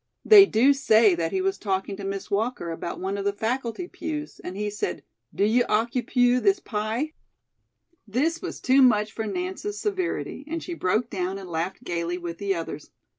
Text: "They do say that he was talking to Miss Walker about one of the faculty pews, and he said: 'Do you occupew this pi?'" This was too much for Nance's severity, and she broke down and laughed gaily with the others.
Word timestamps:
"They 0.25 0.47
do 0.47 0.73
say 0.73 1.13
that 1.13 1.31
he 1.31 1.41
was 1.41 1.59
talking 1.59 1.95
to 1.97 2.03
Miss 2.03 2.31
Walker 2.31 2.71
about 2.71 2.99
one 2.99 3.19
of 3.19 3.23
the 3.23 3.31
faculty 3.31 3.87
pews, 3.87 4.39
and 4.43 4.57
he 4.57 4.67
said: 4.71 5.03
'Do 5.35 5.43
you 5.45 5.63
occupew 5.69 6.39
this 6.41 6.59
pi?'" 6.59 7.13
This 8.07 8.41
was 8.41 8.59
too 8.59 8.81
much 8.81 9.11
for 9.11 9.27
Nance's 9.27 9.77
severity, 9.79 10.43
and 10.47 10.63
she 10.63 10.73
broke 10.73 11.11
down 11.11 11.37
and 11.37 11.47
laughed 11.47 11.83
gaily 11.83 12.17
with 12.17 12.39
the 12.39 12.55
others. 12.55 12.89